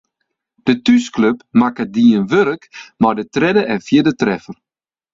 De 0.65 0.73
thúsklup 0.85 1.37
makke 1.59 1.85
dien 1.95 2.21
wurk 2.31 2.63
mei 3.01 3.13
de 3.17 3.25
tredde 3.35 3.61
en 3.73 3.79
fjirde 3.87 4.13
treffer. 4.21 4.57